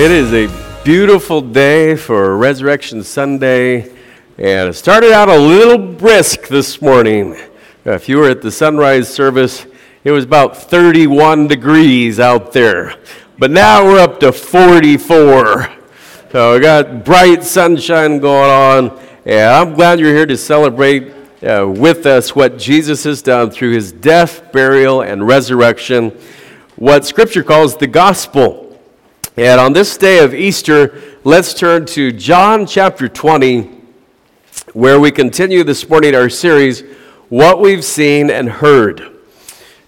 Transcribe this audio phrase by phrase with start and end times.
[0.00, 3.82] it is a beautiful day for Resurrection Sunday,
[4.38, 7.36] and it started out a little brisk this morning.
[7.84, 9.66] If you were at the sunrise service,
[10.02, 12.94] it was about 31 degrees out there,
[13.38, 15.68] but now we're up to 44.
[16.32, 21.12] So we got bright sunshine going on, and I'm glad you're here to celebrate
[21.42, 26.18] uh, with us what Jesus has done through his death, burial, and resurrection,
[26.76, 28.59] what Scripture calls the gospel.
[29.40, 33.70] And on this day of Easter, let's turn to John chapter 20,
[34.74, 36.82] where we continue this morning our series,
[37.30, 39.16] What We've Seen and Heard.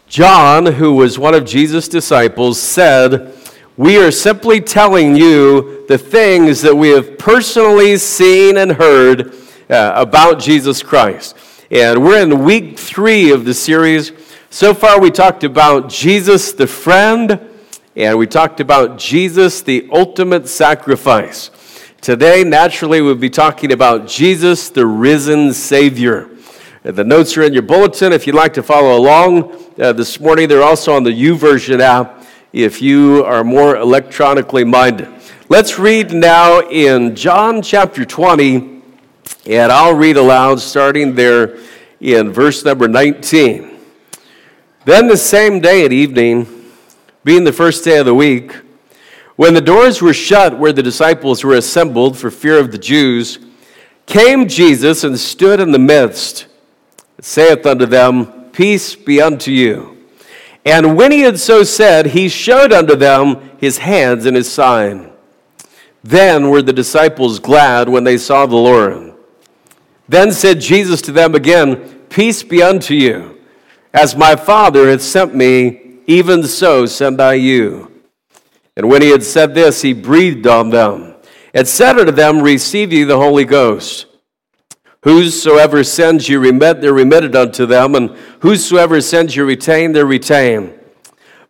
[0.08, 3.38] John, who was one of Jesus' disciples, said,
[3.76, 9.34] We are simply telling you the things that we have personally seen and heard
[9.68, 11.36] uh, about Jesus Christ.
[11.70, 14.12] And we're in week three of the series.
[14.48, 17.50] So far, we talked about Jesus the friend
[17.94, 21.50] and we talked about Jesus, the ultimate sacrifice.
[22.00, 26.30] Today, naturally, we'll be talking about Jesus, the risen Savior.
[26.82, 30.48] The notes are in your bulletin if you'd like to follow along uh, this morning.
[30.48, 35.08] They're also on the YouVersion app if you are more electronically minded.
[35.50, 38.82] Let's read now in John chapter 20,
[39.46, 41.58] and I'll read aloud starting there
[42.00, 43.70] in verse number 19.
[44.86, 46.61] Then the same day at evening,
[47.24, 48.52] being the first day of the week,
[49.36, 53.38] when the doors were shut where the disciples were assembled for fear of the Jews,
[54.06, 56.46] came Jesus and stood in the midst,
[57.20, 60.06] saith unto them, Peace be unto you.
[60.64, 65.10] And when he had so said, he showed unto them his hands and his sign.
[66.04, 69.14] Then were the disciples glad when they saw the Lord.
[70.08, 71.76] Then said Jesus to them again,
[72.08, 73.40] Peace be unto you.
[73.94, 77.92] As my Father hath sent me, even so send I you.
[78.76, 81.14] And when he had said this, he breathed on them
[81.52, 84.06] and said unto them, Receive ye the Holy Ghost.
[85.04, 90.78] Whosoever sins you remit, they're remitted unto them, and whosoever sins you retain, they're retained.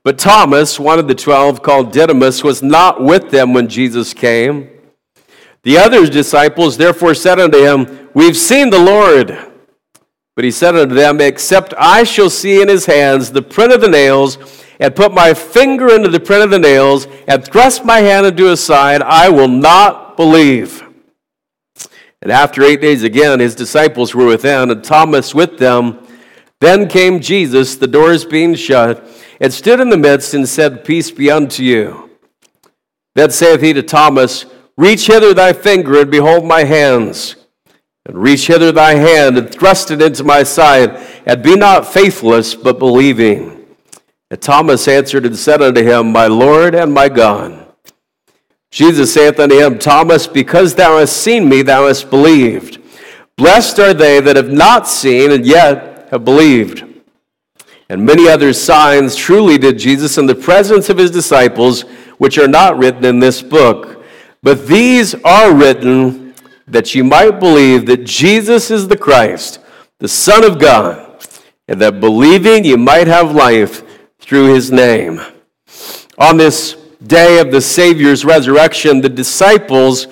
[0.04, 4.68] But Thomas, one of the twelve, called Didymus, was not with them when Jesus came.
[5.64, 9.51] The other disciples therefore said unto him, We've seen the Lord.
[10.34, 13.80] But he said unto them, Except I shall see in his hands the print of
[13.80, 14.38] the nails,
[14.80, 18.46] and put my finger into the print of the nails, and thrust my hand into
[18.46, 20.82] his side, I will not believe.
[22.22, 25.98] And after eight days again, his disciples were within, and Thomas with them.
[26.60, 29.04] Then came Jesus, the doors being shut,
[29.40, 32.10] and stood in the midst, and said, Peace be unto you.
[33.14, 34.46] Then saith he to Thomas,
[34.78, 37.36] Reach hither thy finger, and behold my hands
[38.06, 42.54] and reach hither thy hand and thrust it into my side, and be not faithless,
[42.54, 43.66] but believing.
[44.30, 47.58] And Thomas answered and said unto him, My Lord and my God.
[48.70, 52.78] Jesus saith unto him, Thomas, because thou hast seen me, thou hast believed.
[53.36, 56.84] Blessed are they that have not seen and yet have believed.
[57.88, 61.82] And many other signs truly did Jesus in the presence of his disciples,
[62.16, 64.02] which are not written in this book.
[64.42, 66.21] But these are written
[66.72, 69.60] that you might believe that Jesus is the Christ,
[69.98, 71.22] the Son of God,
[71.68, 73.82] and that believing you might have life
[74.18, 75.20] through his name.
[76.16, 76.74] On this
[77.06, 80.06] day of the Savior's resurrection, the disciples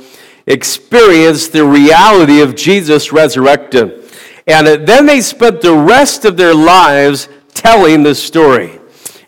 [0.47, 4.05] experienced the reality of Jesus resurrected.
[4.47, 8.79] And then they spent the rest of their lives telling the story.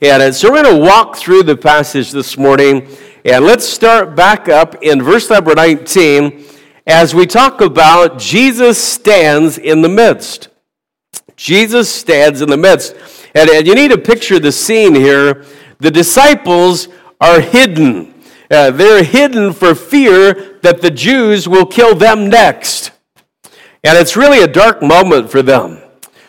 [0.02, 2.88] And uh, so we're going to walk through the passage this morning.
[3.24, 6.44] And let's start back up in verse number 19
[6.86, 10.48] as we talk about Jesus stands in the midst.
[11.36, 12.94] Jesus stands in the midst.
[13.34, 15.44] And, and you need to picture the scene here.
[15.78, 16.88] The disciples
[17.20, 18.14] are hidden.
[18.50, 22.90] Uh, they're hidden for fear that the Jews will kill them next.
[23.84, 25.80] And it's really a dark moment for them.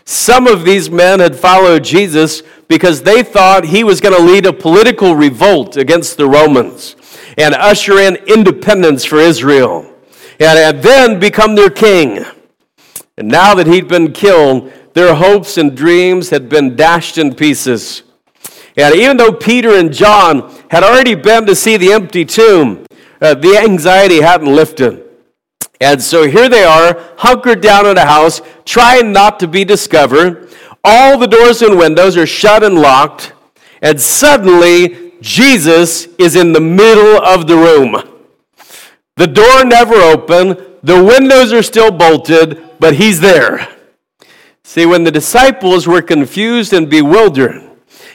[0.05, 4.45] Some of these men had followed Jesus because they thought he was going to lead
[4.45, 6.95] a political revolt against the Romans
[7.37, 9.92] and usher in independence for Israel
[10.39, 12.25] and had then become their king.
[13.17, 18.03] And now that he'd been killed, their hopes and dreams had been dashed in pieces.
[18.75, 22.85] And even though Peter and John had already been to see the empty tomb,
[23.21, 25.03] uh, the anxiety hadn't lifted.
[25.79, 30.49] And so here they are, hunkered down in a house, trying not to be discovered.
[30.83, 33.33] All the doors and windows are shut and locked.
[33.81, 38.12] And suddenly, Jesus is in the middle of the room.
[39.15, 43.67] The door never opened, the windows are still bolted, but he's there.
[44.63, 47.61] See, when the disciples were confused and bewildered,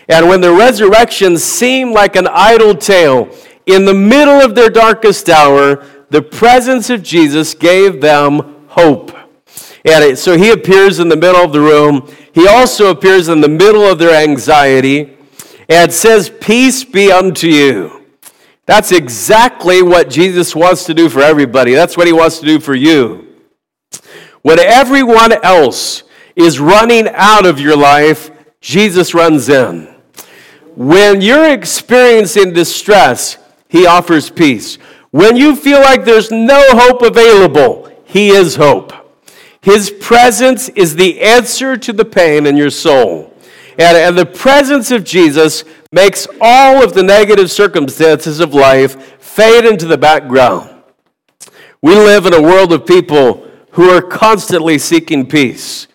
[0.09, 3.29] and when the resurrection seemed like an idle tale,
[3.67, 9.13] in the middle of their darkest hour, the presence of Jesus gave them hope.
[9.85, 12.11] And so he appears in the middle of the room.
[12.33, 15.17] He also appears in the middle of their anxiety
[15.69, 18.07] and says, Peace be unto you.
[18.69, 21.73] That's exactly what Jesus wants to do for everybody.
[21.73, 23.27] That's what he wants to do for you.
[24.43, 26.03] When everyone else
[26.37, 28.31] is running out of your life,
[28.61, 29.87] Jesus runs in.
[30.77, 33.39] When you're experiencing distress,
[33.71, 34.77] he offers peace.
[35.13, 38.93] When you feel like there's no hope available, he is hope.
[39.63, 43.28] His presence is the answer to the pain in your soul.
[43.79, 49.65] And, and the presence of Jesus makes all of the negative circumstances of life fade
[49.65, 50.83] into the background.
[51.81, 55.87] We live in a world of people who are constantly seeking peace.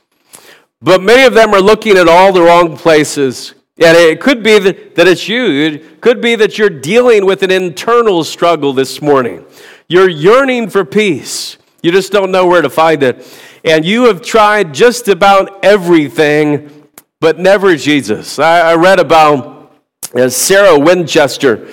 [0.81, 3.53] But many of them are looking at all the wrong places.
[3.77, 5.45] And it could be that, that it's you.
[5.45, 9.45] It could be that you're dealing with an internal struggle this morning.
[9.89, 11.57] You're yearning for peace.
[11.81, 13.25] You just don't know where to find it
[13.63, 16.82] and you have tried just about everything,
[17.23, 18.37] but never Jesus.
[18.37, 19.71] I, I read about
[20.13, 21.69] uh, Sarah Winchester.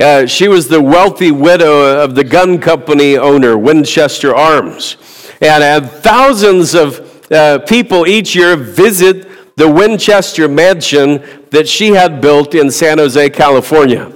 [0.00, 4.96] Uh, she was the wealthy widow of the gun company owner, Winchester Arms.
[5.42, 12.22] And uh, thousands of uh, people each year visit the Winchester mansion that she had
[12.22, 14.10] built in San Jose, California.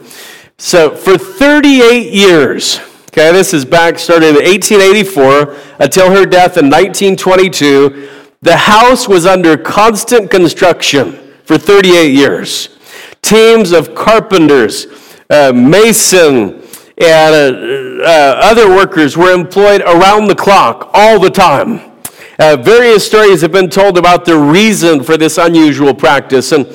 [0.57, 6.71] So for 38 years, Okay, this is back starting in 1884 until her death in
[6.71, 8.22] 1922.
[8.43, 11.13] The house was under constant construction
[11.45, 12.77] for 38 years.
[13.23, 14.87] Teams of carpenters,
[15.31, 16.61] uh, mason,
[16.99, 21.93] and uh, uh, other workers were employed around the clock all the time.
[22.37, 26.67] Uh, various stories have been told about the reason for this unusual practice, and,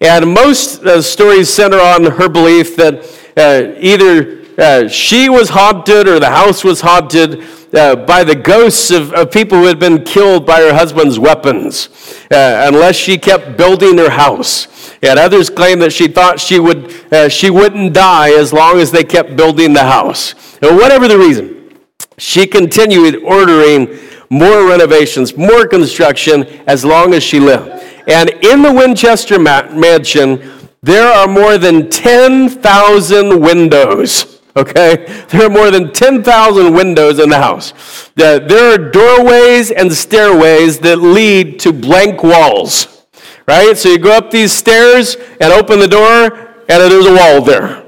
[0.00, 3.02] and most uh, stories center on her belief that
[3.36, 7.44] uh, either uh, she was haunted or the house was haunted
[7.74, 11.88] uh, by the ghosts of, of, people who had been killed by her husband's weapons,
[12.30, 14.68] uh, unless she kept building her house.
[15.02, 18.90] And others claim that she thought she, would, uh, she wouldn't die as long as
[18.90, 20.34] they kept building the house.
[20.62, 21.76] And whatever the reason,
[22.16, 23.98] she continued ordering
[24.30, 27.68] more renovations, more construction as long as she lived.
[28.08, 35.24] And in the Winchester mansion, there are more than 10,000 windows okay?
[35.28, 38.10] There are more than 10,000 windows in the house.
[38.14, 43.06] There are doorways and stairways that lead to blank walls,
[43.46, 43.76] right?
[43.76, 46.32] So you go up these stairs and open the door,
[46.68, 47.84] and there's a wall there.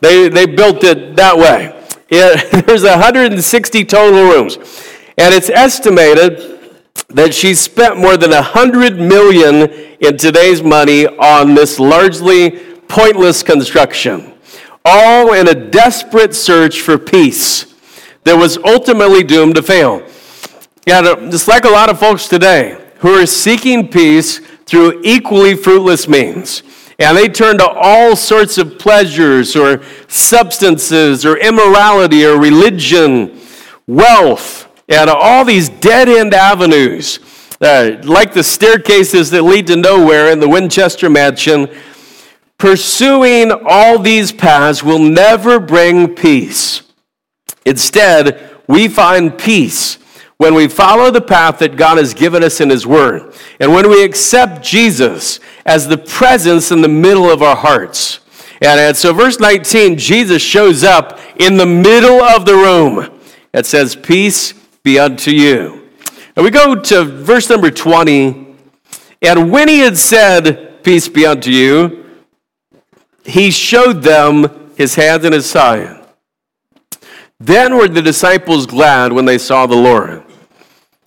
[0.00, 1.72] They, they built it that way.
[2.10, 4.58] It, there's 160 total rooms.
[5.16, 6.60] And it's estimated
[7.08, 9.70] that she spent more than 100 million
[10.00, 12.50] in today's money on this largely
[12.88, 14.33] pointless construction
[14.84, 17.74] all in a desperate search for peace
[18.24, 20.06] that was ultimately doomed to fail.
[20.86, 21.00] Yeah,
[21.30, 26.62] just like a lot of folks today who are seeking peace through equally fruitless means.
[26.98, 33.40] And they turn to all sorts of pleasures or substances or immorality or religion,
[33.86, 37.18] wealth, and all these dead end avenues,
[37.60, 41.68] uh, like the staircases that lead to nowhere in the Winchester Mansion
[42.58, 46.82] Pursuing all these paths will never bring peace.
[47.66, 49.98] Instead, we find peace
[50.36, 53.88] when we follow the path that God has given us in His Word, and when
[53.88, 58.20] we accept Jesus as the presence in the middle of our hearts.
[58.60, 63.20] And, so, verse 19, Jesus shows up in the middle of the room.
[63.52, 65.88] It says, Peace be unto you.
[66.36, 68.56] And we go to verse number 20.
[69.22, 72.03] And when he had said, Peace be unto you,
[73.24, 76.04] he showed them his hands and his side.
[77.40, 80.22] Then were the disciples glad when they saw the Lord.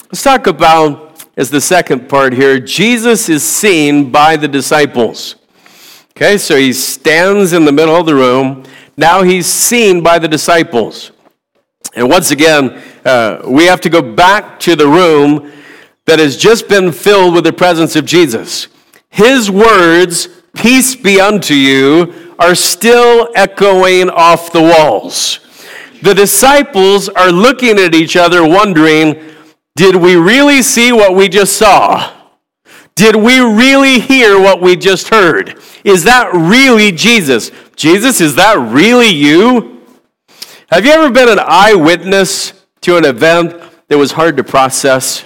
[0.04, 5.36] Let's talk about, as the second part here, Jesus is seen by the disciples.
[6.12, 8.64] Okay, so he stands in the middle of the room.
[8.98, 11.12] Now he's seen by the disciples.
[11.96, 15.52] And once again, uh, we have to go back to the room
[16.06, 18.68] that has just been filled with the presence of Jesus.
[19.10, 25.40] His words Peace be unto you, are still echoing off the walls.
[26.02, 29.34] The disciples are looking at each other, wondering,
[29.76, 32.14] Did we really see what we just saw?
[32.96, 35.62] Did we really hear what we just heard?
[35.84, 37.52] Is that really Jesus?
[37.76, 39.86] Jesus, is that really you?
[40.72, 45.24] Have you ever been an eyewitness to an event that was hard to process?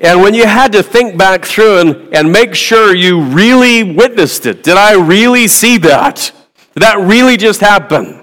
[0.00, 4.46] And when you had to think back through and, and make sure you really witnessed
[4.46, 6.32] it, did I really see that?
[6.74, 8.22] Did that really just happen?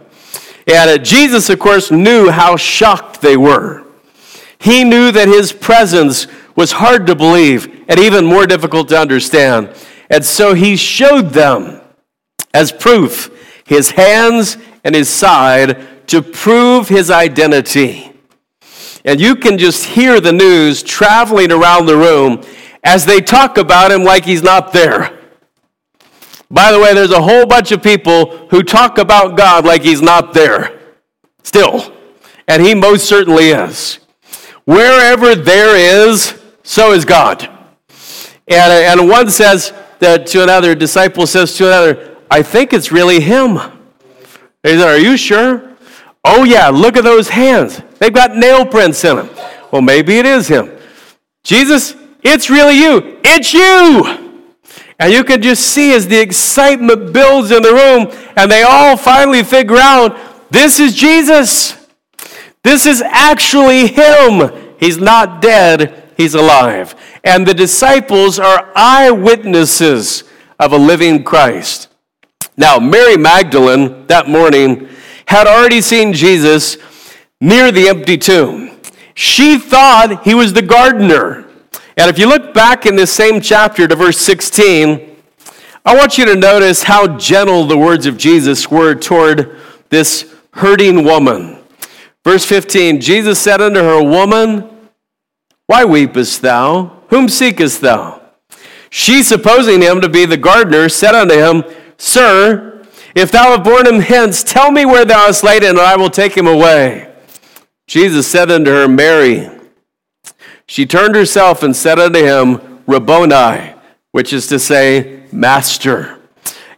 [0.67, 3.83] And uh, Jesus, of course, knew how shocked they were.
[4.57, 9.75] He knew that his presence was hard to believe and even more difficult to understand.
[10.09, 11.81] And so he showed them
[12.53, 13.29] as proof
[13.65, 18.14] his hands and his side to prove his identity.
[19.05, 22.43] And you can just hear the news traveling around the room
[22.83, 25.19] as they talk about him like he's not there.
[26.49, 30.01] By the way, there's a whole bunch of people who talk about God like he's
[30.01, 30.79] not there
[31.43, 31.93] still.
[32.47, 33.99] And he most certainly is.
[34.65, 37.49] Wherever there is, so is God.
[38.47, 43.19] And, and one says that to another, disciple says to another, I think it's really
[43.19, 43.57] him.
[44.63, 45.74] He said, Are you sure?
[46.27, 47.81] Oh, yeah, look at those hands.
[47.99, 49.29] They've got nail prints in them.
[49.71, 50.75] Well, maybe it is him.
[51.43, 53.19] Jesus, it's really you.
[53.23, 54.41] It's you.
[54.97, 58.97] And you can just see as the excitement builds in the room, and they all
[58.97, 60.17] finally figure out
[60.49, 61.77] this is Jesus.
[62.63, 64.51] This is actually him.
[64.79, 66.95] He's not dead, he's alive.
[67.23, 70.23] And the disciples are eyewitnesses
[70.59, 71.89] of a living Christ.
[72.57, 74.89] Now, Mary Magdalene that morning
[75.27, 76.77] had already seen Jesus
[77.41, 78.71] near the empty tomb.
[79.13, 81.45] She thought he was the gardener.
[81.97, 85.15] And if you look back in this same chapter to verse 16,
[85.85, 89.55] I want you to notice how gentle the words of Jesus were toward
[89.89, 91.59] this hurting woman.
[92.23, 94.69] Verse 15 Jesus said unto her, Woman,
[95.67, 97.03] why weepest thou?
[97.09, 98.21] Whom seekest thou?
[98.89, 101.63] She, supposing him to be the gardener, said unto him,
[101.97, 102.74] Sir,
[103.15, 105.95] if thou have borne him hence, tell me where thou hast laid him, and I
[105.95, 107.11] will take him away.
[107.87, 109.49] Jesus said unto her, Mary.
[110.67, 113.73] She turned herself and said unto him, Rabboni,
[114.11, 116.19] which is to say, Master.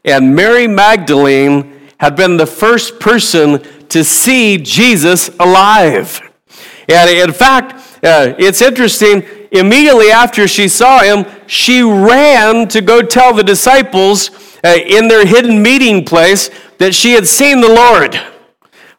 [0.05, 6.21] And Mary Magdalene had been the first person to see Jesus alive.
[6.87, 13.01] And in fact, uh, it's interesting, immediately after she saw him, she ran to go
[13.01, 14.29] tell the disciples
[14.67, 18.19] Uh, in their hidden meeting place that she had seen the Lord.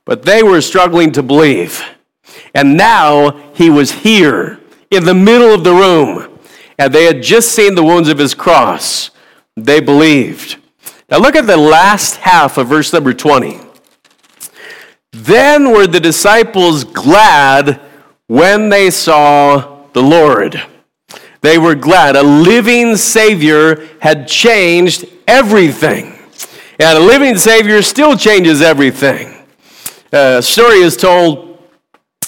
[0.07, 1.85] But they were struggling to believe.
[2.55, 4.61] And now he was here
[4.91, 6.39] in the middle of the room.
[6.79, 9.11] And they had just seen the wounds of his cross.
[9.59, 10.57] They believed.
[11.11, 13.61] Now look at the last half of verse number 20.
[15.13, 17.79] Then were the disciples glad
[18.27, 20.63] when they saw the Lord.
[21.41, 22.17] They were glad.
[22.17, 26.19] A living Savior had changed everything.
[26.81, 29.47] And a living Savior still changes everything.
[30.13, 31.59] A story is told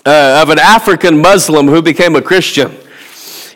[0.05, 2.77] uh, of an African Muslim who became a Christian.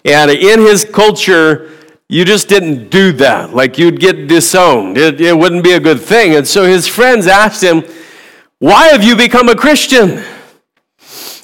[0.05, 1.71] And in his culture,
[2.09, 3.55] you just didn't do that.
[3.55, 6.37] Like you'd get disowned, it, it wouldn't be a good thing.
[6.37, 7.83] And so his friends asked him,
[8.59, 10.23] Why have you become a Christian?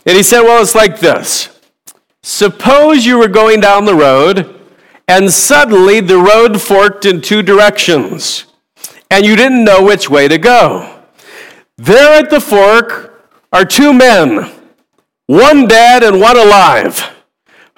[0.07, 1.60] And he said, Well, it's like this.
[2.23, 4.61] Suppose you were going down the road
[5.09, 8.45] and suddenly the road forked in two directions
[9.11, 11.03] and you didn't know which way to go.
[11.77, 14.51] There at the fork are two men,
[15.27, 17.11] one dead and one alive.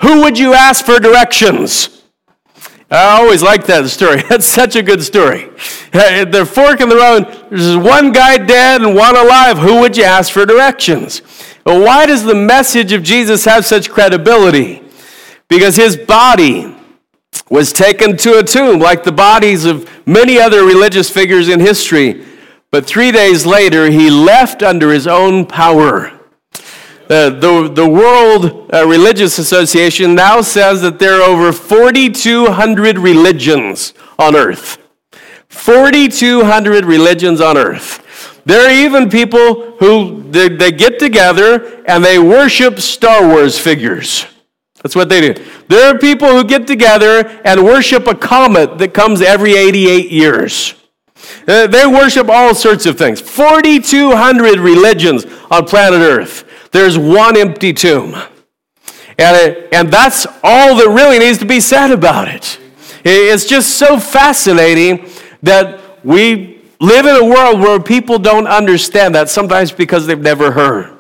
[0.01, 2.03] Who would you ask for directions?
[2.91, 4.23] I always like that story.
[4.29, 5.49] That's such a good story.
[5.93, 9.57] The fork in the road, there's one guy dead and one alive.
[9.59, 11.23] Who would you ask for directions?
[11.65, 14.83] But why does the message of Jesus have such credibility?
[15.49, 16.75] Because his body
[17.51, 22.27] was taken to a tomb, like the bodies of many other religious figures in history.
[22.71, 26.19] But three days later, he left under his own power.
[27.11, 33.93] Uh, the, the World uh, Religious Association now says that there are over 4,200 religions
[34.19, 34.79] on earth.
[35.49, 38.02] 4,200 religions on earth.
[38.45, 44.27] There are even people who they, they get together and they worship Star Wars figures.
[44.83, 45.45] That's what they do.
[45.69, 50.75] There are people who get together and worship a comet that comes every 88 years.
[51.47, 53.21] Uh, they worship all sorts of things.
[53.21, 56.45] 4,200 religions on planet Earth.
[56.73, 58.15] There's one empty tomb.
[59.19, 62.59] And, it, and that's all that really needs to be said about it.
[63.05, 65.09] It's just so fascinating
[65.43, 70.51] that we live in a world where people don't understand that, sometimes because they've never
[70.51, 70.99] heard.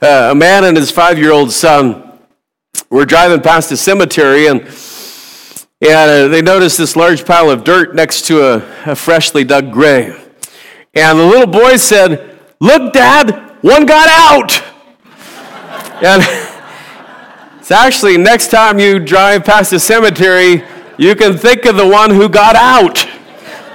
[0.00, 2.18] Uh, a man and his five year old son
[2.88, 4.62] were driving past a cemetery and,
[5.82, 9.70] and uh, they noticed this large pile of dirt next to a, a freshly dug
[9.70, 10.30] grave.
[10.94, 14.62] And the little boy said, Look, Dad, one got out.
[16.02, 16.22] and
[17.58, 20.64] it's actually next time you drive past a cemetery,
[20.96, 23.06] you can think of the one who got out.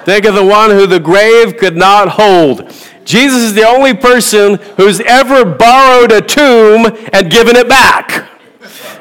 [0.06, 2.72] Think of the one who the grave could not hold.
[3.06, 8.30] Jesus is the only person who's ever borrowed a tomb and given it back.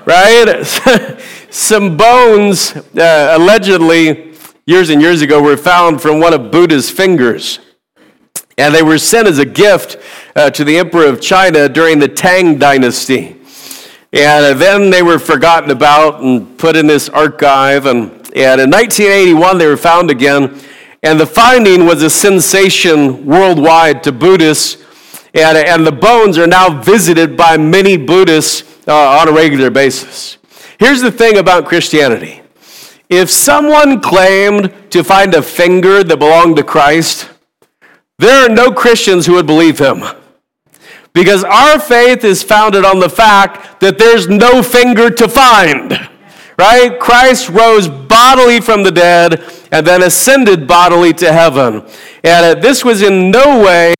[0.06, 0.62] Right?
[1.50, 4.32] Some bones, uh, allegedly,
[4.64, 7.58] years and years ago, were found from one of Buddha's fingers.
[8.56, 9.98] And they were sent as a gift
[10.34, 13.36] uh, to the Emperor of China during the Tang Dynasty.
[14.10, 17.84] And then they were forgotten about and put in this archive.
[17.84, 20.60] And, and in 1981, they were found again.
[21.04, 24.82] And the finding was a sensation worldwide to Buddhists.
[25.34, 30.38] And, and the bones are now visited by many Buddhists uh, on a regular basis.
[30.78, 32.40] Here's the thing about Christianity
[33.10, 37.28] if someone claimed to find a finger that belonged to Christ,
[38.18, 40.02] there are no Christians who would believe him.
[41.12, 46.08] Because our faith is founded on the fact that there's no finger to find.
[46.56, 46.98] Right?
[47.00, 49.42] Christ rose bodily from the dead
[49.72, 51.84] and then ascended bodily to heaven.
[52.22, 53.94] And uh, this was in no way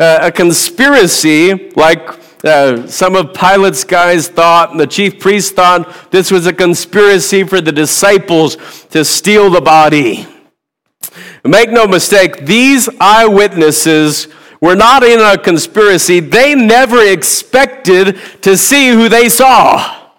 [0.00, 6.10] uh, a conspiracy like uh, some of Pilate's guys thought, and the chief priests thought
[6.10, 8.56] this was a conspiracy for the disciples
[8.90, 10.26] to steal the body.
[11.44, 14.28] Make no mistake, these eyewitnesses
[14.60, 16.20] were not in a conspiracy.
[16.20, 20.10] They never expected to see who they saw.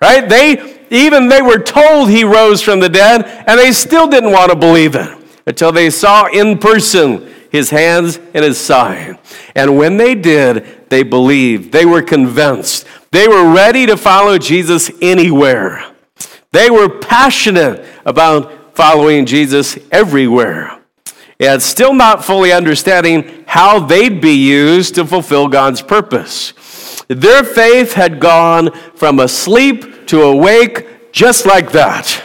[0.00, 0.28] Right?
[0.28, 4.50] They even they were told he rose from the dead, and they still didn't want
[4.50, 9.18] to believe it until they saw in person his hands and his side.
[9.54, 11.72] And when they did, they believed.
[11.72, 12.86] They were convinced.
[13.10, 15.84] They were ready to follow Jesus anywhere.
[16.50, 20.80] They were passionate about following Jesus everywhere
[21.40, 26.52] and still not fully understanding how they'd be used to fulfill God's purpose.
[27.08, 32.22] Their faith had gone from asleep to awake just like that.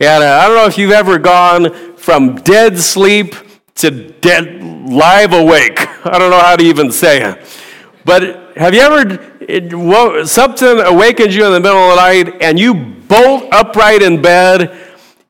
[0.00, 3.34] And uh, I don't know if you've ever gone from dead sleep
[3.76, 5.78] to dead live awake.
[6.06, 7.60] I don't know how to even say it.
[8.04, 12.58] But have you ever, it, something awakens you in the middle of the night and
[12.58, 14.76] you bolt upright in bed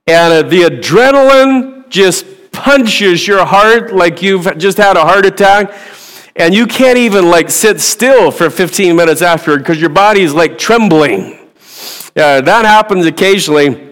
[0.07, 5.75] and uh, the adrenaline just punches your heart like you've just had a heart attack
[6.37, 10.35] and you can't even like sit still for 15 minutes after because your body is
[10.35, 11.42] like trembling
[12.15, 13.89] yeah that happens occasionally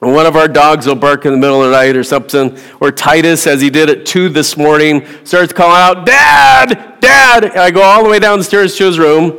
[0.00, 2.90] one of our dogs will bark in the middle of the night or something or
[2.90, 7.70] titus as he did at 2 this morning starts calling out dad dad and i
[7.70, 9.38] go all the way downstairs to his room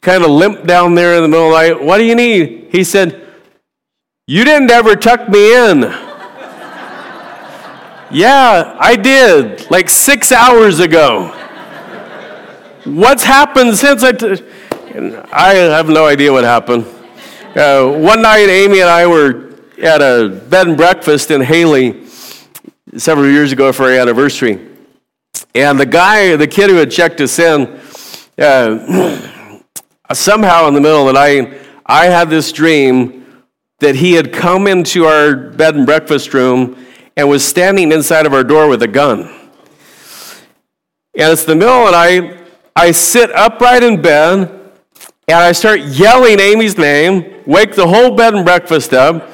[0.00, 2.68] kind of limp down there in the middle of the night what do you need
[2.70, 3.26] he said
[4.26, 5.80] you didn't ever tuck me in
[8.10, 11.28] yeah, I did, like six hours ago.
[12.84, 14.12] What's happened since I?
[14.12, 14.42] T-
[15.32, 16.86] I have no idea what happened.
[17.56, 22.06] Uh, one night, Amy and I were at a bed and breakfast in Haley
[22.96, 24.68] several years ago for our anniversary.
[25.52, 27.80] And the guy, the kid who had checked us in,
[28.38, 29.60] uh,
[30.12, 33.26] somehow in the middle of the night, I had this dream
[33.80, 36.76] that he had come into our bed and breakfast room
[37.16, 39.22] and was standing inside of our door with a gun.
[41.16, 42.46] And it's the middle of the night.
[42.76, 44.59] I sit upright in bed
[45.28, 49.30] and I start yelling Amy's name, wake the whole bed and breakfast up.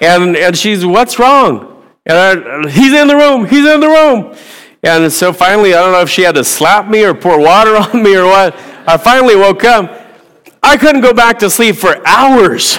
[0.00, 1.84] And, and she's, What's wrong?
[2.06, 4.36] And I, he's in the room, he's in the room.
[4.82, 7.76] And so finally, I don't know if she had to slap me or pour water
[7.92, 8.54] on me or what.
[8.86, 10.02] I finally woke up.
[10.62, 12.78] I couldn't go back to sleep for hours.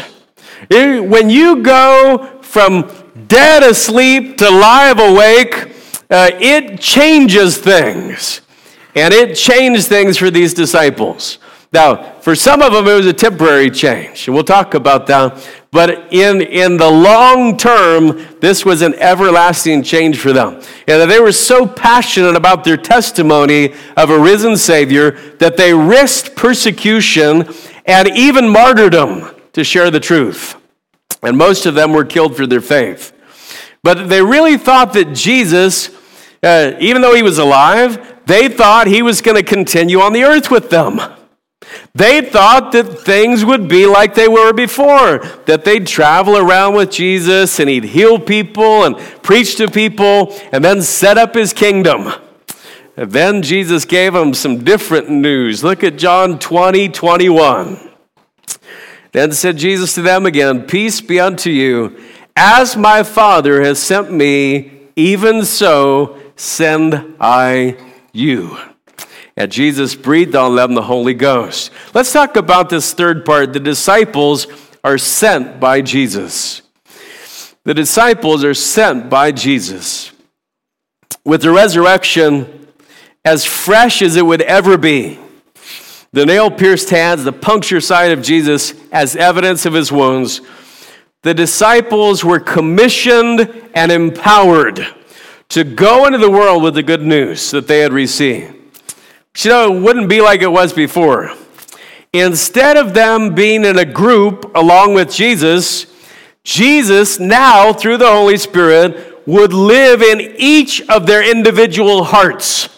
[0.69, 2.91] It, when you go from
[3.27, 5.71] dead asleep to live awake,
[6.09, 8.41] uh, it changes things.
[8.95, 11.39] And it changed things for these disciples.
[11.75, 15.45] Now, for some of them, it was a temporary change, and we'll talk about that.
[15.71, 20.61] But in, in the long term, this was an everlasting change for them.
[20.88, 26.38] And they were so passionate about their testimony of a risen Savior that they risked
[26.38, 27.53] persecution
[27.85, 30.55] and even martyrdom to share the truth.
[31.23, 33.11] And most of them were killed for their faith.
[33.83, 35.89] But they really thought that Jesus,
[36.41, 40.23] uh, even though he was alive, they thought he was going to continue on the
[40.23, 41.01] earth with them.
[41.93, 46.91] They thought that things would be like they were before, that they'd travel around with
[46.91, 52.12] Jesus and he'd heal people and preach to people and then set up his kingdom.
[52.97, 55.63] And then Jesus gave them some different news.
[55.63, 57.91] Look at John 20, 21.
[59.12, 61.97] Then said Jesus to them again, Peace be unto you.
[62.36, 67.78] As my Father has sent me, even so send I
[68.12, 68.58] you.
[69.37, 71.71] And Jesus breathed on them the Holy Ghost.
[71.93, 73.51] Let's talk about this third part.
[73.51, 74.47] The disciples
[74.83, 76.61] are sent by Jesus.
[77.65, 80.11] the disciples are sent by Jesus
[81.25, 82.67] with the resurrection
[83.25, 85.19] as fresh as it would ever be.
[86.13, 90.39] The nail pierced hands, the puncture side of Jesus as evidence of his wounds.
[91.23, 94.87] The disciples were commissioned and empowered
[95.49, 98.54] to go into the world with the good news that they had received.
[99.37, 101.31] You know, it wouldn't be like it was before.
[102.13, 105.87] Instead of them being in a group along with Jesus,
[106.43, 112.69] Jesus, now through the Holy Spirit, would live in each of their individual hearts.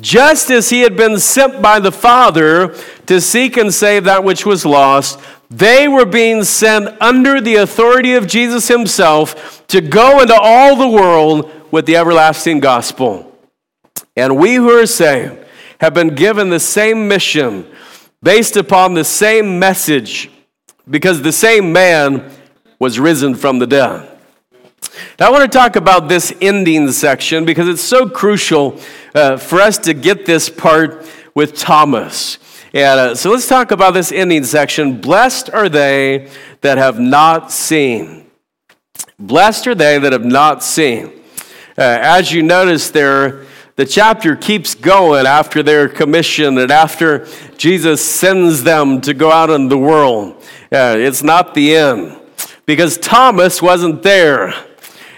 [0.00, 2.74] Just as he had been sent by the Father
[3.06, 8.14] to seek and save that which was lost, they were being sent under the authority
[8.14, 13.30] of Jesus himself to go into all the world with the everlasting gospel.
[14.16, 15.43] And we who are saved
[15.84, 17.70] have been given the same mission
[18.22, 20.30] based upon the same message
[20.88, 22.30] because the same man
[22.78, 24.08] was risen from the dead.
[25.20, 28.80] Now, I want to talk about this ending section because it's so crucial
[29.14, 32.38] uh, for us to get this part with Thomas.
[32.72, 35.02] And uh, so let's talk about this ending section.
[35.02, 36.30] Blessed are they
[36.62, 38.30] that have not seen.
[39.18, 41.08] Blessed are they that have not seen.
[41.76, 43.44] Uh, as you notice there,
[43.76, 49.50] the chapter keeps going after their commission and after Jesus sends them to go out
[49.50, 50.36] in the world.
[50.70, 52.16] Uh, it's not the end
[52.66, 54.54] because Thomas wasn't there.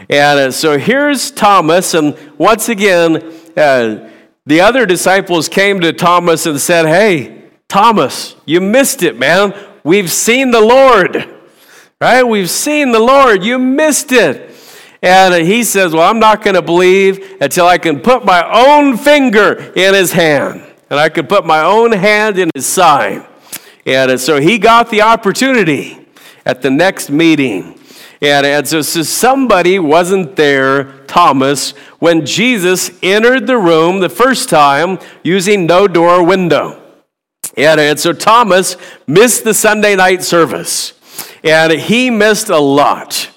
[0.08, 3.16] And uh, so here's Thomas, and once again,
[3.56, 4.10] uh,
[4.46, 9.54] the other disciples came to Thomas and said, Hey, Thomas, you missed it, man.
[9.82, 11.28] We've seen the Lord,
[12.00, 12.22] right?
[12.22, 13.44] We've seen the Lord.
[13.44, 14.55] You missed it.
[15.06, 18.96] And he says, Well, I'm not going to believe until I can put my own
[18.96, 23.24] finger in his hand, and I can put my own hand in his side.
[23.86, 25.96] And uh, so he got the opportunity
[26.44, 27.78] at the next meeting.
[28.20, 34.48] And, and so, so somebody wasn't there, Thomas, when Jesus entered the room the first
[34.48, 36.82] time using no door window.
[37.56, 40.94] And, and so Thomas missed the Sunday night service.
[41.44, 43.30] And he missed a lot.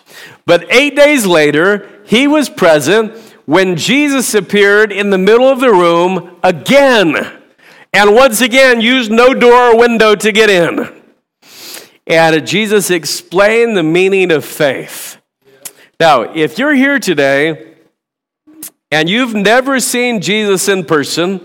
[0.49, 5.69] But eight days later, he was present when Jesus appeared in the middle of the
[5.69, 7.39] room again.
[7.93, 11.03] And once again, used no door or window to get in.
[12.07, 15.21] And Jesus explained the meaning of faith.
[15.99, 17.75] Now, if you're here today
[18.89, 21.41] and you've never seen Jesus in person,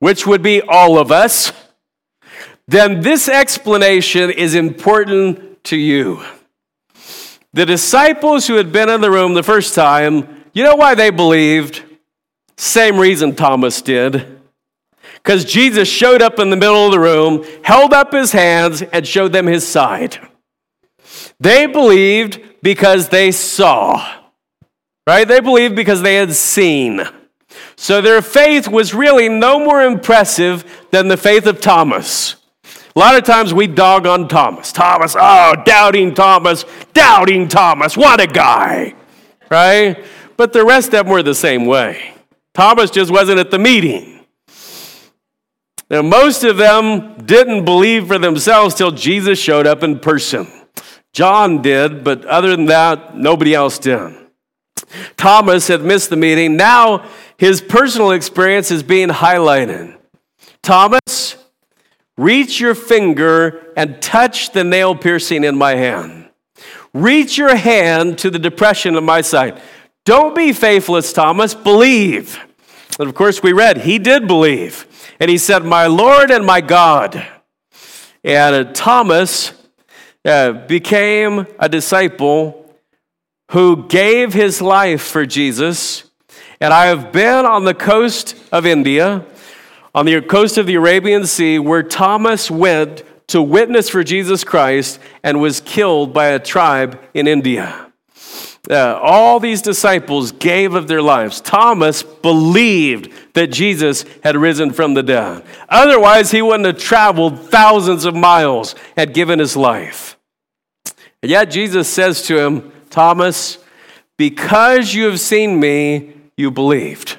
[0.00, 1.52] which would be all of us,
[2.66, 6.24] then this explanation is important to you.
[7.54, 11.10] The disciples who had been in the room the first time, you know why they
[11.10, 11.82] believed?
[12.56, 14.34] Same reason Thomas did
[15.24, 19.06] because Jesus showed up in the middle of the room, held up his hands, and
[19.06, 20.18] showed them his side.
[21.40, 24.04] They believed because they saw,
[25.06, 25.26] right?
[25.26, 27.02] They believed because they had seen.
[27.76, 32.36] So their faith was really no more impressive than the faith of Thomas.
[32.96, 34.70] A lot of times we dog on Thomas.
[34.70, 38.94] Thomas, oh, doubting Thomas, doubting Thomas, what a guy,
[39.50, 40.04] right?
[40.36, 42.14] But the rest of them were the same way.
[42.54, 44.24] Thomas just wasn't at the meeting.
[45.90, 50.46] Now, most of them didn't believe for themselves till Jesus showed up in person.
[51.12, 54.14] John did, but other than that, nobody else did.
[55.16, 56.56] Thomas had missed the meeting.
[56.56, 59.96] Now his personal experience is being highlighted.
[60.62, 61.00] Thomas,
[62.16, 66.28] reach your finger and touch the nail piercing in my hand.
[66.92, 69.60] Reach your hand to the depression in my side.
[70.04, 71.54] Don't be faithless, Thomas.
[71.54, 72.38] Believe.
[72.98, 74.86] And of course, we read, he did believe.
[75.18, 77.26] And he said, My Lord and my God.
[78.22, 79.52] And uh, Thomas
[80.24, 82.74] uh, became a disciple
[83.50, 86.10] who gave his life for Jesus.
[86.60, 89.24] And I have been on the coast of India,
[89.94, 94.98] on the coast of the Arabian Sea, where Thomas went to witness for Jesus Christ
[95.22, 97.92] and was killed by a tribe in India.
[98.70, 101.40] Uh, all these disciples gave of their lives.
[101.40, 105.44] Thomas believed that Jesus had risen from the dead.
[105.68, 110.18] Otherwise, he wouldn't have traveled thousands of miles and given his life.
[111.22, 113.58] And yet, Jesus says to him, Thomas,
[114.16, 117.18] because you have seen me, you believed.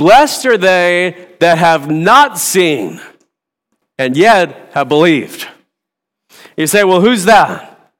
[0.00, 3.02] Blessed are they that have not seen
[3.98, 5.46] and yet have believed.
[6.56, 7.92] You say, well, who's that?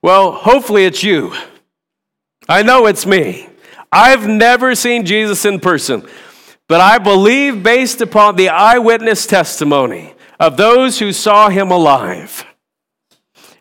[0.00, 1.34] Well, hopefully it's you.
[2.48, 3.48] I know it's me.
[3.90, 6.08] I've never seen Jesus in person,
[6.68, 12.46] but I believe based upon the eyewitness testimony of those who saw him alive.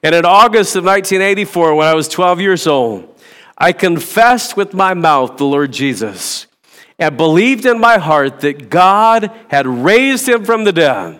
[0.03, 3.19] And in August of 1984, when I was 12 years old,
[3.57, 6.46] I confessed with my mouth the Lord Jesus
[6.99, 11.19] and believed in my heart that God had raised him from the dead.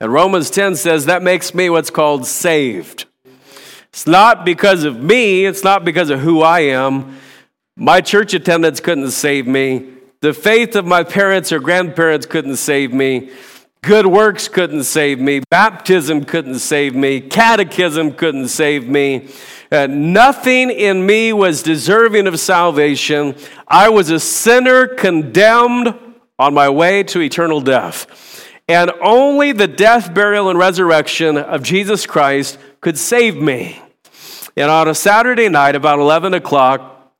[0.00, 3.04] And Romans 10 says that makes me what's called saved.
[3.90, 7.18] It's not because of me, it's not because of who I am.
[7.76, 9.88] My church attendance couldn't save me.
[10.20, 13.30] The faith of my parents or grandparents couldn't save me.
[13.82, 15.42] Good works couldn't save me.
[15.50, 17.20] Baptism couldn't save me.
[17.20, 19.28] Catechism couldn't save me.
[19.72, 23.34] Uh, nothing in me was deserving of salvation.
[23.66, 25.94] I was a sinner condemned
[26.38, 28.46] on my way to eternal death.
[28.68, 33.80] And only the death, burial, and resurrection of Jesus Christ could save me.
[34.58, 37.10] And on a Saturday night, about 11 o'clock,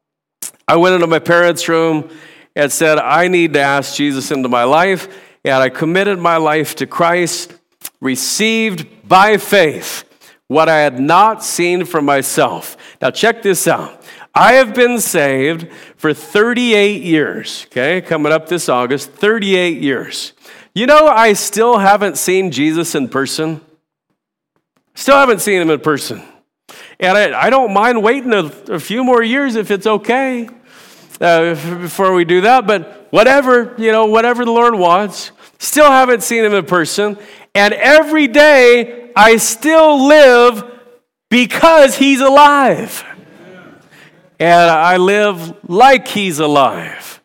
[0.69, 2.11] I went into my parents' room
[2.55, 5.09] and said, I need to ask Jesus into my life.
[5.43, 7.55] And I committed my life to Christ,
[8.03, 10.05] received by faith
[10.53, 12.77] what I had not seen for myself.
[13.01, 14.03] Now, check this out.
[14.35, 20.33] I have been saved for 38 years, okay, coming up this August, 38 years.
[20.75, 23.61] You know, I still haven't seen Jesus in person.
[24.95, 26.23] Still haven't seen him in person.
[27.01, 30.49] And I, I don't mind waiting a, a, few more years if it's okay
[31.21, 35.33] uh, before we do that, but whatever, you know, whatever the Lord wants.
[35.59, 37.19] Still haven't seen him in person.
[37.55, 40.65] And every day I still live
[41.31, 43.05] because he's alive.
[44.39, 47.21] And I live like he's alive.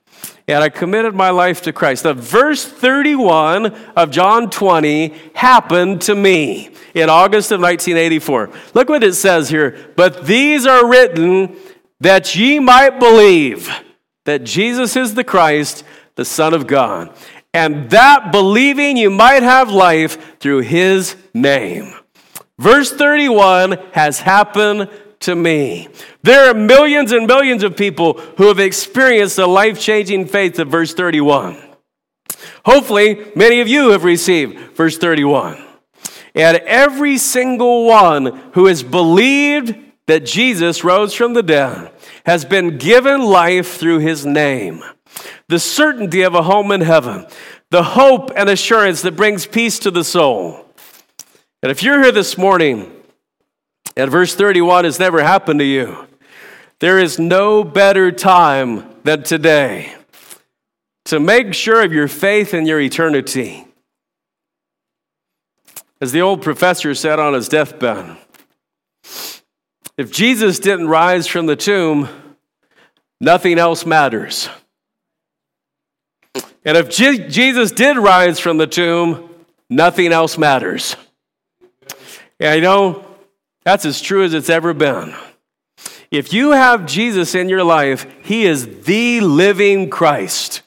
[0.48, 2.04] And I committed my life to Christ.
[2.04, 3.66] The verse 31
[3.98, 8.50] of John 20 happened to me in August of 1984.
[8.74, 9.92] Look what it says here.
[9.98, 11.58] But these are written
[12.00, 13.70] that ye might believe
[14.26, 15.84] that Jesus is the Christ,
[16.16, 17.14] the Son of God
[17.58, 21.92] and that believing you might have life through his name.
[22.60, 24.92] Verse 31 has happened
[25.22, 25.88] to me.
[26.22, 30.68] There are millions and millions of people who have experienced the life changing faith of
[30.68, 31.58] verse 31.
[32.64, 35.58] Hopefully, many of you have received verse 31.
[36.36, 41.92] And every single one who has believed that Jesus rose from the dead
[42.24, 44.84] has been given life through his name
[45.48, 47.26] the certainty of a home in heaven,
[47.70, 50.66] the hope and assurance that brings peace to the soul.
[51.62, 52.92] And if you're here this morning
[53.96, 56.08] and verse 31 has never happened to you,
[56.80, 59.96] there is no better time than today
[61.06, 63.66] to make sure of your faith and your eternity.
[66.00, 68.18] As the old professor said on his deathbed,
[69.98, 72.08] if Jesus didn't rise from the tomb,
[73.20, 74.48] nothing else matters.
[76.68, 79.30] And if Je- Jesus did rise from the tomb,
[79.70, 80.98] nothing else matters.
[82.42, 83.06] Yeah, you know,
[83.64, 85.16] that's as true as it's ever been.
[86.12, 90.62] If you have Jesus in your life, he is the living Christ.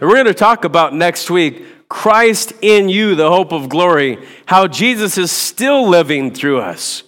[0.00, 4.24] And we're going to talk about next week Christ in you, the hope of glory,
[4.46, 7.02] how Jesus is still living through us.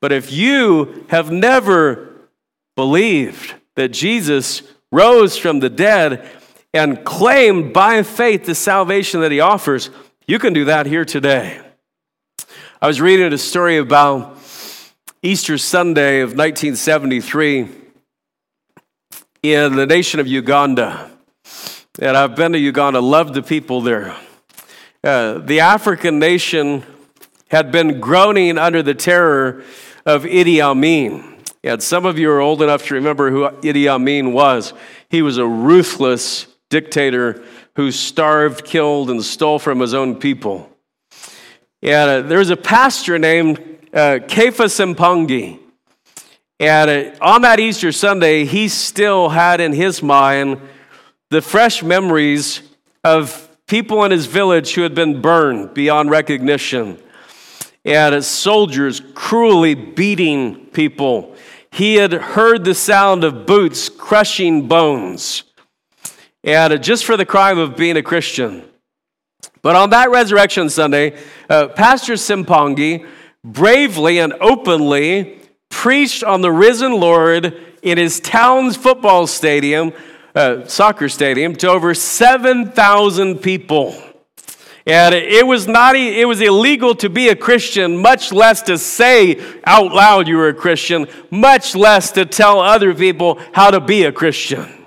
[0.00, 2.28] But if you have never
[2.76, 6.28] believed that Jesus rose from the dead,
[6.74, 9.90] and claim by faith the salvation that he offers,
[10.26, 11.60] you can do that here today.
[12.80, 14.38] I was reading a story about
[15.22, 17.68] Easter Sunday of 1973
[19.42, 21.10] in the nation of Uganda.
[22.00, 24.16] And I've been to Uganda, loved the people there.
[25.04, 26.84] Uh, the African nation
[27.48, 29.62] had been groaning under the terror
[30.06, 31.36] of Idi Amin.
[31.62, 34.72] And some of you are old enough to remember who Idi Amin was.
[35.08, 37.44] He was a ruthless dictator
[37.76, 40.68] who starved, killed, and stole from his own people.
[41.82, 43.58] And uh, there's a pastor named
[43.92, 45.58] uh, Sempangi.
[46.58, 50.60] And uh, on that Easter Sunday, he still had in his mind
[51.30, 52.62] the fresh memories
[53.04, 56.98] of people in his village who had been burned beyond recognition.
[57.84, 61.36] And as soldiers cruelly beating people.
[61.70, 65.44] He had heard the sound of boots crushing bones
[66.44, 68.64] and just for the crime of being a Christian.
[69.62, 73.06] But on that Resurrection Sunday, uh, Pastor Sempangi
[73.44, 79.92] bravely and openly preached on the risen Lord in his town's football stadium,
[80.34, 84.00] uh, soccer stadium, to over 7,000 people.
[84.84, 89.40] And it was not it was illegal to be a Christian, much less to say
[89.64, 94.02] out loud you were a Christian, much less to tell other people how to be
[94.02, 94.81] a Christian.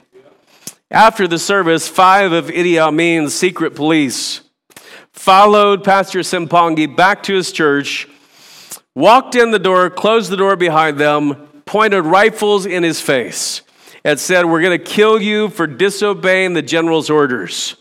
[0.92, 4.42] After the service, five of Idi Amin's secret police
[5.12, 8.08] followed Pastor Sempangi back to his church
[8.96, 13.62] walked in the door, closed the door behind them, pointed rifles in his face,
[14.04, 17.76] and said, We're going to kill you for disobeying the general's orders.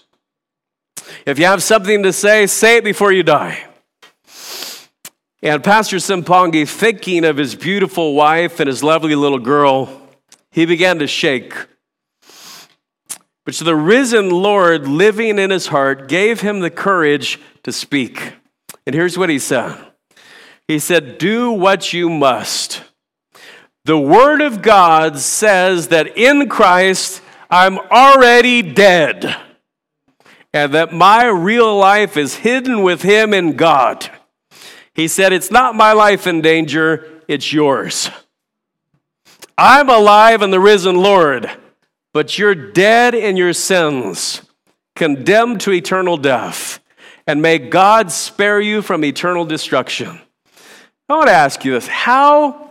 [1.27, 3.65] If you have something to say, say it before you die.
[5.43, 10.01] And Pastor Sempangi, thinking of his beautiful wife and his lovely little girl,
[10.51, 11.55] he began to shake.
[13.45, 18.35] But the risen Lord living in his heart gave him the courage to speak.
[18.87, 19.77] And here's what he said
[20.67, 22.83] He said, Do what you must.
[23.85, 29.37] The Word of God says that in Christ I'm already dead,
[30.55, 34.11] and that my real life is hidden with Him in God.
[34.95, 38.09] He said, It's not my life in danger, it's yours.
[39.59, 41.51] I'm alive in the risen Lord,
[42.15, 44.41] but you're dead in your sins,
[44.95, 46.81] condemned to eternal death.
[47.27, 50.21] And may God spare you from eternal destruction.
[51.09, 52.71] I want to ask you this How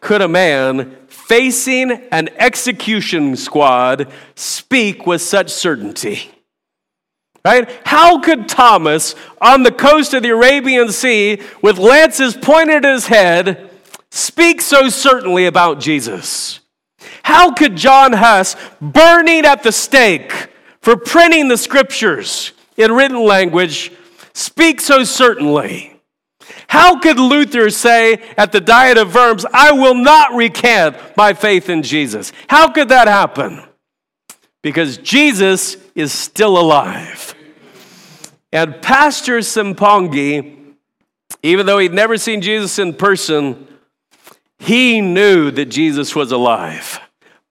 [0.00, 6.30] could a man facing an execution squad speak with such certainty?
[7.44, 7.70] Right?
[7.86, 13.06] How could Thomas, on the coast of the Arabian Sea, with lances pointed at his
[13.06, 13.70] head,
[14.10, 16.47] speak so certainly about Jesus?
[17.28, 20.48] How could John Huss, burning at the stake
[20.80, 23.92] for printing the scriptures in written language,
[24.32, 26.00] speak so certainly?
[26.68, 31.68] How could Luther say at the Diet of Worms, I will not recant my faith
[31.68, 32.32] in Jesus?
[32.48, 33.62] How could that happen?
[34.62, 37.34] Because Jesus is still alive.
[38.54, 40.72] And Pastor Sempangi,
[41.42, 43.68] even though he'd never seen Jesus in person,
[44.58, 47.00] he knew that Jesus was alive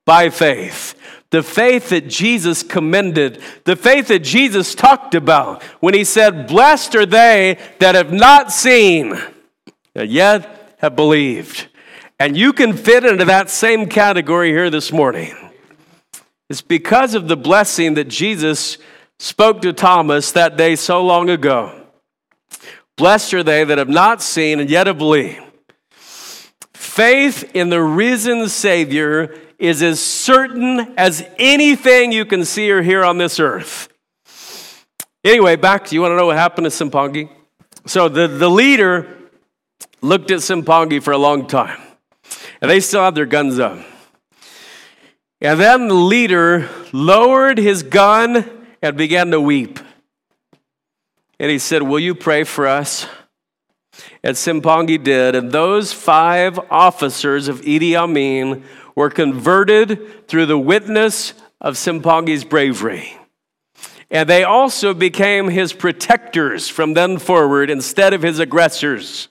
[0.07, 0.95] by faith.
[1.31, 6.95] The faith that Jesus commended, the faith that Jesus talked about when he said, Blessed
[6.95, 9.21] are they that have not seen,
[9.93, 11.67] and yet have believed.
[12.19, 15.35] And you can fit into that same category here this morning.
[16.49, 18.77] It's because of the blessing that Jesus
[19.19, 21.85] spoke to Thomas that day so long ago.
[22.95, 25.43] Blessed are they that have not seen and yet have believed.
[26.73, 33.03] Faith in the risen Savior is as certain as anything you can see or hear
[33.03, 33.89] on this earth.
[35.23, 37.29] Anyway, back to you want to know what happened to Sempangi?
[37.85, 39.07] So the, the leader
[40.01, 41.79] looked at Sempangi for a long time,
[42.61, 43.79] and they still had their guns up.
[45.41, 48.49] And then the leader lowered his gun
[48.81, 49.79] and began to weep.
[51.39, 53.07] And he said, Will you pray for us?
[54.23, 55.35] And Sempangi did.
[55.35, 58.63] And those five officers of Idi Amin
[58.95, 63.17] were converted through the witness of Sempangi's bravery.
[64.09, 69.27] And they also became his protectors from then forward instead of his aggressors.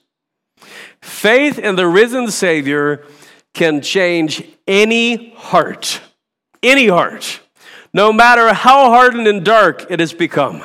[1.01, 3.05] Faith in the risen Savior
[3.53, 6.01] can change any heart.
[6.61, 7.39] Any heart
[7.97, 10.63] no matter how hardened and dark it has become.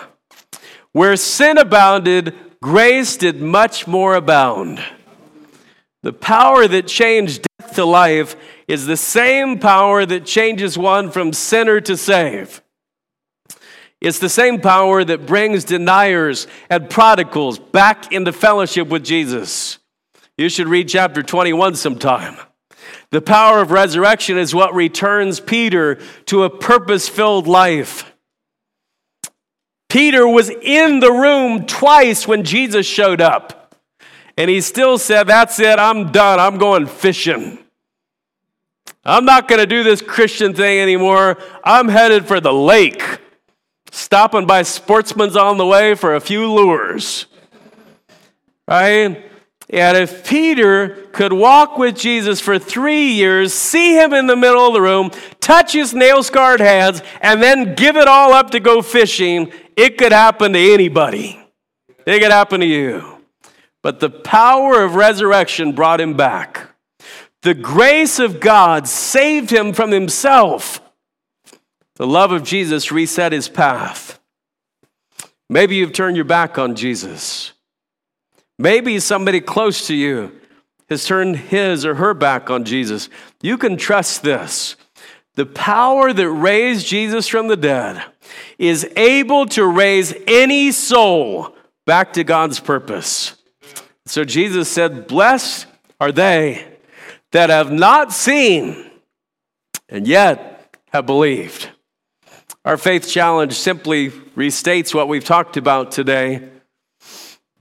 [0.92, 4.82] Where sin abounded, grace did much more abound.
[6.02, 11.32] The power that changed death to life is the same power that changes one from
[11.32, 12.62] sinner to save.
[14.00, 19.78] It's the same power that brings deniers and prodigals back into fellowship with Jesus.
[20.38, 22.36] You should read chapter 21 sometime.
[23.10, 25.96] The power of resurrection is what returns Peter
[26.26, 28.11] to a purpose filled life.
[29.92, 33.76] Peter was in the room twice when Jesus showed up.
[34.38, 36.40] And he still said, That's it, I'm done.
[36.40, 37.58] I'm going fishing.
[39.04, 41.36] I'm not going to do this Christian thing anymore.
[41.62, 43.02] I'm headed for the lake,
[43.90, 47.26] stopping by Sportsman's on the way for a few lures.
[48.66, 49.30] Right?
[49.72, 54.66] And if Peter could walk with Jesus for three years, see him in the middle
[54.66, 58.60] of the room, touch his nail scarred hands, and then give it all up to
[58.60, 61.42] go fishing, it could happen to anybody.
[62.04, 63.18] It could happen to you.
[63.82, 66.68] But the power of resurrection brought him back.
[67.40, 70.80] The grace of God saved him from himself.
[71.96, 74.20] The love of Jesus reset his path.
[75.48, 77.52] Maybe you've turned your back on Jesus.
[78.58, 80.32] Maybe somebody close to you
[80.88, 83.08] has turned his or her back on Jesus.
[83.40, 84.76] You can trust this.
[85.34, 88.04] The power that raised Jesus from the dead
[88.58, 93.36] is able to raise any soul back to God's purpose.
[94.06, 95.66] So Jesus said, Blessed
[95.98, 96.66] are they
[97.30, 98.90] that have not seen
[99.88, 101.70] and yet have believed.
[102.64, 106.48] Our faith challenge simply restates what we've talked about today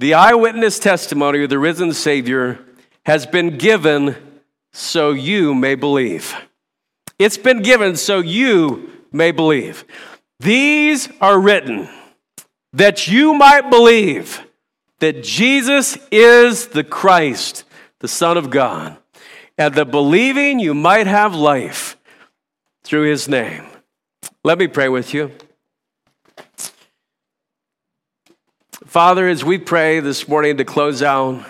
[0.01, 2.57] The eyewitness testimony of the risen Savior
[3.05, 4.15] has been given
[4.73, 6.35] so you may believe.
[7.19, 9.85] It's been given so you may believe.
[10.39, 11.87] These are written
[12.73, 14.43] that you might believe
[15.01, 17.63] that Jesus is the Christ,
[17.99, 18.97] the Son of God,
[19.55, 21.95] and that believing you might have life
[22.83, 23.67] through his name.
[24.43, 25.31] Let me pray with you.
[28.91, 31.45] Father, as we pray this morning to close out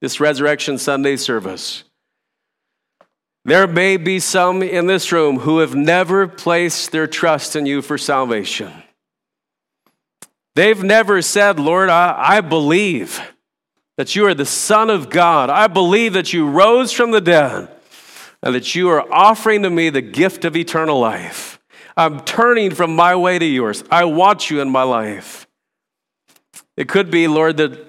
[0.00, 1.82] this Resurrection Sunday service,
[3.44, 7.82] there may be some in this room who have never placed their trust in you
[7.82, 8.70] for salvation.
[10.54, 13.20] They've never said, Lord, I, I, believe
[13.96, 15.50] that you are the Son of God.
[15.50, 17.70] I believe that you rose from the dead
[18.40, 21.58] and that you are offering to me the gift of eternal life.
[21.96, 23.82] I'm turning from my way to yours.
[23.90, 25.48] I want you in my life.
[26.76, 27.86] It could be, Lord, that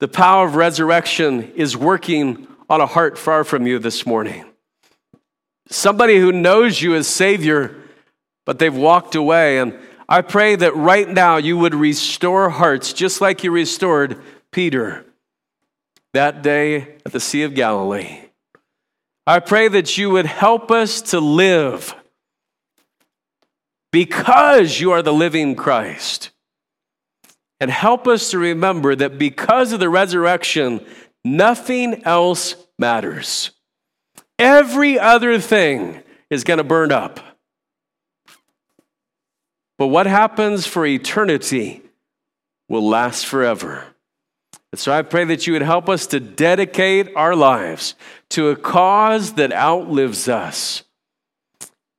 [0.00, 4.44] the power of resurrection is working on a heart far from you this morning.
[5.68, 7.74] Somebody who knows you as Savior,
[8.44, 9.58] but they've walked away.
[9.58, 9.78] And
[10.08, 14.20] I pray that right now you would restore hearts just like you restored
[14.50, 15.04] Peter
[16.12, 18.20] that day at the Sea of Galilee.
[19.26, 21.94] I pray that you would help us to live
[23.90, 26.30] because you are the living Christ.
[27.60, 30.84] And help us to remember that because of the resurrection,
[31.24, 33.52] nothing else matters.
[34.38, 37.20] Every other thing is going to burn up.
[39.78, 41.82] But what happens for eternity
[42.68, 43.84] will last forever.
[44.72, 47.94] And so I pray that you would help us to dedicate our lives
[48.30, 50.82] to a cause that outlives us.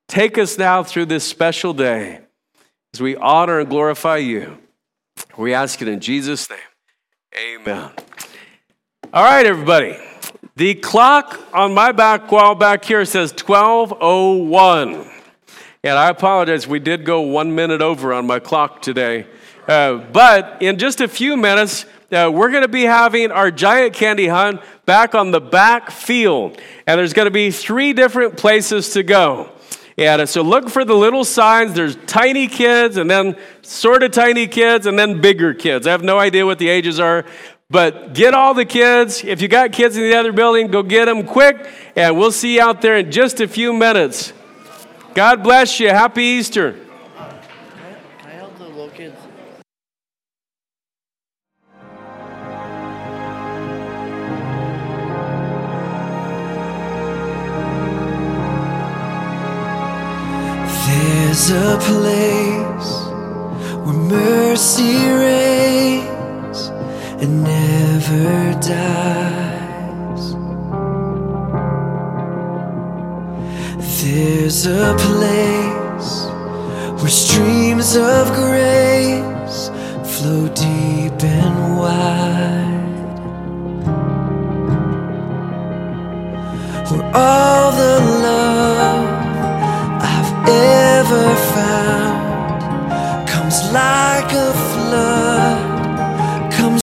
[0.08, 2.20] Take us now through this special day
[2.94, 4.58] as we honor and glorify you.
[5.38, 6.60] We ask it in Jesus' name.
[7.38, 7.92] Amen.
[9.14, 9.98] All right, everybody.
[10.56, 15.12] The clock on my back wall back here says 1201.
[15.84, 19.28] And I apologize, we did go one minute over on my clock today.
[19.68, 23.94] Uh, but in just a few minutes, uh, we're going to be having our giant
[23.94, 26.60] candy hunt back on the back field.
[26.88, 29.52] And there's going to be three different places to go.
[29.98, 31.74] And so look for the little signs.
[31.74, 35.88] There's tiny kids, and then sort of tiny kids, and then bigger kids.
[35.88, 37.26] I have no idea what the ages are,
[37.70, 39.24] but get all the kids.
[39.24, 42.56] If you got kids in the other building, go get them quick, and we'll see
[42.56, 44.34] you out there in just a few minutes.
[45.14, 45.90] God bless you.
[45.90, 46.85] Happy Easter.
[61.36, 62.92] There's a place
[63.84, 66.60] where mercy reigns
[67.22, 70.24] and never dies.
[74.02, 76.12] There's a place
[77.02, 79.70] where streams of grace
[80.16, 83.12] flow deep and wide.
[86.90, 89.06] Where all the love
[90.02, 90.85] I've ever
[91.54, 92.58] found
[93.28, 95.75] comes like a flood